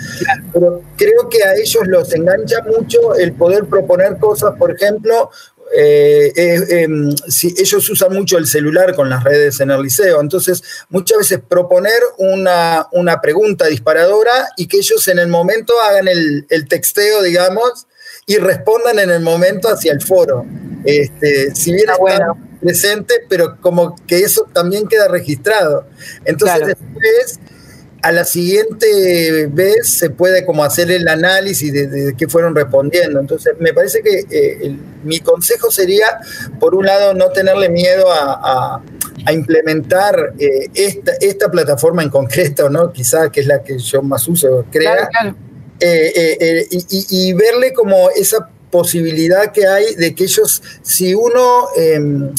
Pero 0.52 0.82
creo 0.96 1.28
que 1.28 1.42
a 1.42 1.54
ellos 1.54 1.86
los 1.86 2.12
engancha 2.14 2.62
mucho 2.62 3.14
el 3.16 3.32
poder 3.32 3.66
proponer 3.66 4.18
cosas, 4.18 4.54
por 4.56 4.70
ejemplo, 4.70 5.30
eh, 5.74 6.32
eh, 6.36 6.64
em, 6.68 7.10
si 7.28 7.52
ellos 7.58 7.90
usan 7.90 8.12
mucho 8.12 8.38
el 8.38 8.46
celular 8.46 8.94
con 8.94 9.10
las 9.10 9.24
redes 9.24 9.58
en 9.58 9.72
el 9.72 9.82
liceo, 9.82 10.20
entonces 10.20 10.62
muchas 10.90 11.18
veces 11.18 11.40
proponer 11.46 12.00
una, 12.18 12.86
una 12.92 13.20
pregunta 13.20 13.66
disparadora 13.66 14.50
y 14.56 14.68
que 14.68 14.76
ellos 14.76 15.06
en 15.08 15.18
el 15.18 15.26
momento 15.26 15.74
hagan 15.82 16.06
el, 16.06 16.46
el 16.50 16.68
texteo, 16.68 17.20
digamos, 17.20 17.88
y 18.28 18.38
respondan 18.38 18.98
en 18.98 19.10
el 19.10 19.20
momento 19.20 19.68
hacia 19.68 19.92
el 19.92 20.00
foro. 20.00 20.44
Este, 20.84 21.54
si 21.54 21.72
bien 21.72 21.88
está 21.88 21.96
bueno 21.96 22.36
presente, 22.60 23.14
pero 23.28 23.60
como 23.60 23.94
que 24.06 24.18
eso 24.18 24.48
también 24.52 24.88
queda 24.88 25.06
registrado. 25.06 25.86
Entonces 26.24 26.66
después, 26.66 27.38
a 28.02 28.10
la 28.10 28.24
siguiente 28.24 29.46
vez 29.46 29.90
se 29.90 30.10
puede 30.10 30.44
como 30.44 30.64
hacer 30.64 30.90
el 30.90 31.06
análisis 31.06 31.72
de, 31.72 32.14
qué 32.18 32.26
fueron 32.26 32.56
respondiendo. 32.56 33.20
Entonces 33.20 33.54
me 33.60 33.72
parece 33.72 34.02
que 34.02 34.24
eh, 34.28 34.76
mi 35.04 35.20
consejo 35.20 35.70
sería, 35.70 36.18
por 36.58 36.74
un 36.74 36.86
lado, 36.86 37.14
no 37.14 37.30
tenerle 37.30 37.68
miedo 37.68 38.06
a, 38.10 38.82
implementar 39.28 40.34
eh, 40.38 40.68
esta, 40.72 41.12
esta, 41.20 41.50
plataforma 41.50 42.00
en 42.04 42.10
concreto, 42.10 42.70
¿no? 42.70 42.92
Quizás 42.92 43.28
que 43.30 43.40
es 43.40 43.46
la 43.48 43.60
que 43.60 43.76
yo 43.76 44.00
más 44.00 44.28
uso, 44.28 44.64
crea. 44.70 45.08
Eh, 45.80 46.66
y, 46.70 47.06
y, 47.10 47.32
verle 47.34 47.72
como 47.72 48.10
esa 48.10 48.48
posibilidad 48.70 49.52
que 49.52 49.66
hay 49.66 49.94
de 49.94 50.14
que 50.14 50.24
ellos, 50.24 50.62
si 50.82 51.14
uno 51.14 51.68
em, 51.76 52.32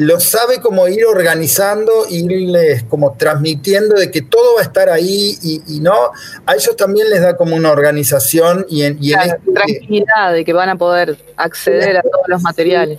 lo 0.00 0.18
sabe 0.18 0.60
como 0.60 0.88
ir 0.88 1.04
organizando, 1.04 2.06
irles 2.08 2.84
como 2.84 3.18
transmitiendo 3.18 3.96
de 3.96 4.10
que 4.10 4.22
todo 4.22 4.54
va 4.54 4.62
a 4.62 4.64
estar 4.64 4.88
ahí 4.88 5.36
y, 5.42 5.80
no, 5.80 6.10
a 6.46 6.54
ellos 6.54 6.74
también 6.74 7.10
les 7.10 7.20
da 7.20 7.36
como 7.36 7.54
una 7.54 7.70
organización 7.70 8.64
y 8.68 8.84
en, 8.84 8.96
y 8.98 9.12
tranquilidad 9.52 10.32
de 10.32 10.42
que 10.42 10.54
van 10.54 10.70
a 10.70 10.76
poder 10.76 11.18
acceder 11.36 11.98
a 11.98 12.02
todos 12.02 12.28
los 12.28 12.40
materiales. 12.40 12.98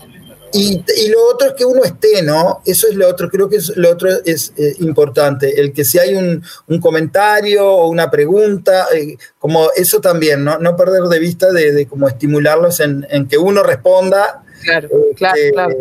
Y, 0.53 0.84
lo 1.10 1.29
otro 1.34 1.50
es 1.50 1.53
que 1.53 1.65
uno 1.65 1.84
esté, 1.84 2.22
¿no? 2.22 2.62
Eso 2.65 2.88
es 2.88 2.96
lo 2.96 3.08
otro, 3.08 3.29
creo 3.29 3.50
que 3.50 3.58
es, 3.58 3.75
lo 3.75 3.89
otro 3.89 4.10
es 4.25 4.53
eh, 4.58 4.75
importante, 4.79 5.60
el 5.62 5.72
que 5.72 5.86
si 5.86 6.00
hay 6.00 6.15
un, 6.15 6.43
comentario 6.79 7.65
o 7.65 7.88
una 7.88 8.10
pregunta, 8.10 8.88
eh, 8.93 9.17
como 9.39 9.70
eso 9.75 10.01
también, 10.01 10.43
¿no? 10.43 10.58
No 10.58 10.75
perder 10.75 11.03
de 11.03 11.20
vista 11.20 11.51
de, 11.51 11.72
de 11.72 11.86
como 11.86 12.08
estimularlos 12.08 12.79
en, 12.79 13.27
que 13.29 13.38
uno 13.38 13.63
responda. 13.63 14.43
Claro, 14.63 14.89
claro, 15.15 15.36
este, 15.36 15.51
claro, 15.51 15.75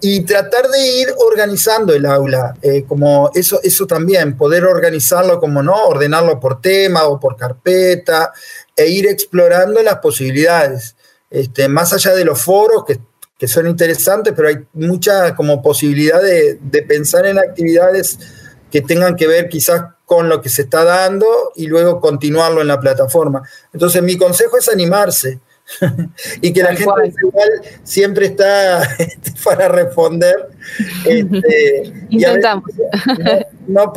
Y 0.00 0.20
tratar 0.22 0.68
de 0.68 0.86
ir 0.86 1.08
organizando 1.18 1.92
el 1.94 2.06
aula, 2.06 2.54
eh, 2.62 2.84
como 2.86 3.30
eso, 3.34 3.60
eso 3.62 3.86
también, 3.86 4.36
poder 4.36 4.64
organizarlo 4.64 5.40
como, 5.40 5.62
¿no? 5.62 5.86
Ordenarlo 5.86 6.38
por 6.40 6.60
tema 6.60 7.04
o 7.04 7.18
por 7.18 7.36
carpeta, 7.36 8.32
e 8.76 8.86
ir 8.88 9.06
explorando 9.06 9.82
las 9.82 9.96
posibilidades. 9.96 10.94
Este, 11.30 11.68
más 11.68 11.92
allá 11.92 12.14
de 12.14 12.24
los 12.24 12.40
foros 12.40 12.84
que 12.86 12.98
que 13.38 13.46
son 13.46 13.68
interesantes, 13.68 14.34
pero 14.36 14.48
hay 14.48 14.58
mucha 14.72 15.34
como 15.36 15.62
posibilidad 15.62 16.20
de, 16.20 16.58
pensar 16.82 17.24
en 17.24 17.38
actividades 17.38 18.18
que 18.70 18.82
tengan 18.82 19.16
que 19.16 19.28
ver 19.28 19.48
quizás 19.48 19.82
con 20.04 20.28
lo 20.28 20.42
que 20.42 20.48
se 20.48 20.62
está 20.62 20.84
dando 20.84 21.52
y 21.54 21.66
luego 21.68 22.00
continuarlo 22.00 22.60
en 22.60 22.68
la 22.68 22.80
plataforma. 22.80 23.42
Entonces 23.72 24.02
mi 24.02 24.16
consejo 24.16 24.58
es 24.58 24.68
animarse, 24.68 25.40
y 26.40 26.52
que 26.52 26.62
la 26.62 26.74
gente 26.74 27.12
igual 27.22 27.48
siempre 27.82 28.26
está 28.26 28.82
este, 28.98 29.32
para 29.44 29.68
responder. 29.68 30.48
Este, 31.06 31.92
Intentamos. 32.10 32.64
no, 33.66 33.92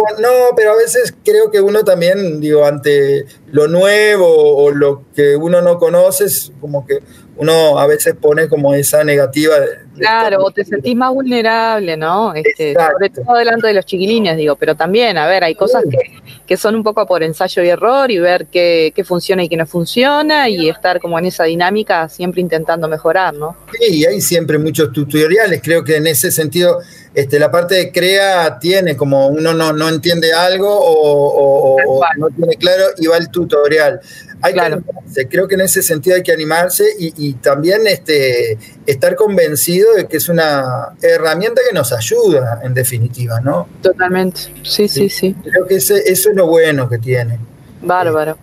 pero 0.56 0.72
a 0.72 0.78
veces 0.78 1.14
creo 1.24 1.52
que 1.52 1.60
uno 1.60 1.84
también, 1.84 2.40
digo, 2.40 2.66
ante 2.66 3.26
lo 3.52 3.68
nuevo 3.68 4.58
o 4.58 4.72
lo 4.72 5.04
que 5.14 5.36
uno 5.36 5.62
no 5.62 5.78
conoce, 5.78 6.26
es 6.26 6.52
como 6.62 6.86
que 6.86 7.00
uno 7.38 7.80
a 7.80 7.88
veces 7.88 8.16
pone 8.20 8.48
como 8.48 8.74
esa 8.74 9.04
negativa. 9.04 9.56
Claro, 9.98 10.44
o 10.44 10.52
te 10.52 10.64
sentís 10.64 10.96
más 10.96 11.14
vulnerable, 11.14 11.98
¿no? 11.98 12.34
Este, 12.34 12.74
sobre 12.74 13.10
todo 13.10 13.36
delante 13.38 13.68
de 13.68 13.74
los 13.74 13.86
chiquilines, 13.86 14.38
digo, 14.38 14.56
pero 14.56 14.76
también, 14.76 15.18
a 15.18 15.28
ver, 15.28 15.44
hay 15.44 15.56
cosas 15.56 15.84
que, 15.90 15.98
que 16.46 16.58
son 16.58 16.76
un 16.76 16.84
poco 16.84 17.06
por 17.06 17.24
ensayo 17.24 17.64
y 17.64 17.70
error 17.70 18.12
y 18.12 18.20
ver 18.20 18.48
qué, 18.48 18.92
qué, 18.96 19.04
funciona 19.04 19.44
y 19.44 19.50
qué 19.50 19.58
no 19.58 19.66
funciona 19.66 20.50
y 20.50 20.70
estar 20.70 21.00
como 21.00 21.18
en 21.20 21.26
esa 21.26 21.46
dinámica 21.46 22.08
siempre 22.10 22.42
intentando 22.42 22.88
mejorar, 22.88 23.34
¿no? 23.34 23.56
Sí, 23.80 24.06
hay 24.06 24.22
siempre 24.22 24.58
muchos 24.58 24.92
tutoriales, 24.92 25.62
creo 25.64 25.84
que 25.84 25.98
en 25.98 26.08
ese 26.08 26.32
sentido 26.32 26.80
este, 27.14 27.40
la 27.40 27.52
parte 27.52 27.76
de 27.76 27.92
crea 27.92 28.58
tiene 28.58 28.96
como 28.96 29.28
uno 29.28 29.54
no, 29.54 29.74
no 29.74 29.90
entiende 29.90 30.32
algo 30.32 30.70
o, 30.70 31.76
o 31.76 32.02
no 32.18 32.30
tiene 32.30 32.56
claro 32.56 32.86
y 32.98 33.08
va 33.08 33.18
el 33.18 33.30
tutorial. 33.30 34.00
Hay 34.42 34.54
que 34.54 35.28
creo 35.28 35.48
que 35.48 35.56
en 35.56 35.62
ese 35.62 35.84
sentido 35.84 36.16
hay 36.16 36.24
que 36.24 36.32
animarse 36.32 36.86
y, 36.98 37.34
también 37.34 37.86
este, 37.86 38.58
estar 38.86 39.16
convencido 39.16 39.94
de 39.94 40.08
que 40.08 40.18
es 40.18 40.30
una 40.30 40.94
herramienta 41.02 41.62
que 41.68 41.74
nos 41.74 41.94
ayuda, 41.94 42.62
en 42.64 42.74
definitiva, 42.74 43.40
¿no? 43.42 43.68
Totalmente, 43.82 44.42
sí, 44.64 44.88
sí, 44.88 45.10
sí. 45.10 45.36
Creo 45.44 45.68
que 45.68 45.76
ese, 45.76 46.00
eso 46.12 46.30
es 46.30 46.36
lo 46.36 46.48
bueno 46.48 46.90
que 46.90 46.98
tiene. 46.98 47.40
Bárbaro. 47.82 48.38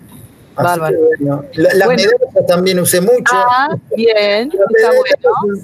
Bárbaro. 0.62 0.98
las 1.54 1.88
medallas 1.88 2.46
también 2.46 2.78
usé 2.80 3.00
mucho. 3.00 3.34
Ah, 3.34 3.76
bien. 3.96 4.50
Está 4.76 4.88
bueno. 4.88 5.62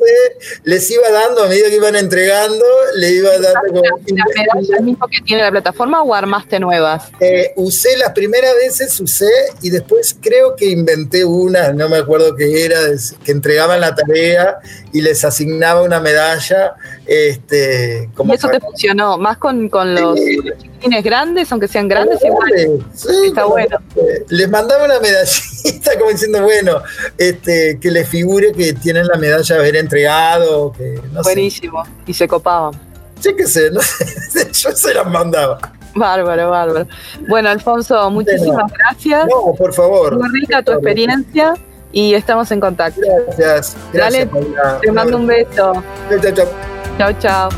les 0.65 0.91
iba 0.91 1.11
dando 1.11 1.45
a 1.45 1.49
medida 1.49 1.69
que 1.69 1.77
iban 1.77 1.97
entregando, 1.97 2.65
le 2.97 3.11
iba 3.11 3.31
dando 3.39 3.61
como. 3.69 3.83
¿Las 3.83 4.27
medallas 4.37 4.81
mismo 4.83 5.07
que 5.09 5.21
tiene 5.23 5.43
la 5.43 5.51
plataforma 5.51 6.03
o 6.03 6.15
armaste 6.15 6.61
nuevas? 6.61 7.11
Eh, 7.21 7.53
usé 7.57 7.97
las 7.97 8.13
primeras 8.13 8.55
veces, 8.57 8.99
usé 9.01 9.31
y 9.63 9.71
después 9.71 10.17
creo 10.21 10.57
que 10.57 10.67
inventé 10.67 11.25
una, 11.25 11.73
no 11.73 11.89
me 11.89 11.99
acuerdo 11.99 12.35
qué 12.37 12.65
era, 12.65 12.79
que 13.25 13.33
entregaban 13.33 13.81
la 13.81 13.95
tarea 13.95 14.59
y 14.93 15.01
les 15.01 15.25
asignaba 15.25 15.83
una 15.83 16.01
medalla. 16.01 16.75
Este, 17.07 18.09
como 18.15 18.33
¿Y 18.33 18.37
eso 18.37 18.49
te 18.49 18.61
funcionó? 18.61 19.19
¿Más 19.19 19.37
con, 19.37 19.69
con 19.69 19.95
los, 19.95 20.19
chiquitines 20.19 21.05
grandes, 21.05 21.53
aunque 21.53 21.69
sean 21.69 21.89
grandes? 21.89 22.19
Igual. 22.25 22.85
Sí, 22.95 23.09
Está 23.27 23.45
bueno. 23.45 23.79
Les 24.29 24.49
mandaba 24.49 24.85
una 24.85 25.01
medallita 25.01 25.93
como 25.99 26.11
diciendo, 26.11 26.43
bueno, 26.43 26.83
este, 27.19 27.79
que 27.81 27.91
les 27.91 28.09
figure 28.09 28.53
que 28.53 28.73
tienen 28.73 29.07
la 29.07 29.19
medalla 29.19 29.55
de 29.55 29.61
haber 29.61 29.77
entregado. 29.77 30.73
Que, 30.73 31.01
Buenísimo. 31.23 31.83
Y 32.07 32.15
se 32.15 32.27
copaban. 32.27 32.75
Sí 33.21 33.35
que 33.35 33.47
sé, 33.47 33.71
yo 34.53 34.73
se 34.73 34.95
las 34.95 35.07
mandaba. 35.07 35.59
Bárbaro, 35.95 36.51
bárbaro. 36.51 36.89
Bueno, 37.29 37.51
Alfonso, 37.51 38.11
muchísimas 38.11 38.73
gracias. 38.73 39.27
No, 39.29 39.55
por 39.55 39.73
favor. 39.73 40.17
Muy 40.17 40.41
rica 40.41 40.63
tu 40.63 40.73
experiencia 40.73 41.55
y 41.93 42.15
estamos 42.15 42.51
en 42.51 42.61
contacto. 42.61 43.01
Gracias. 43.37 43.77
Dale, 43.93 44.29
te 44.83 44.91
mando 44.91 45.17
un 45.17 45.27
beso. 45.27 45.83
Chao, 46.11 46.33
chao. 46.35 46.74
Chao, 46.99 47.13
chao. 47.21 47.49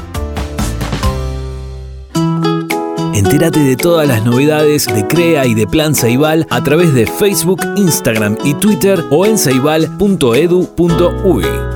Entérate 3.15 3.61
de 3.61 3.77
todas 3.77 4.07
las 4.07 4.25
novedades 4.25 4.87
de 4.87 5.07
CREA 5.07 5.47
y 5.47 5.55
de 5.55 5.67
Plan 5.67 5.95
Ceibal 5.95 6.47
a 6.51 6.63
través 6.63 6.95
de 6.95 7.07
Facebook, 7.07 7.61
Instagram 7.77 8.37
y 8.45 8.55
Twitter 8.55 9.03
o 9.11 9.27
en 9.27 9.39
ceibal.edu.uy. 9.39 11.76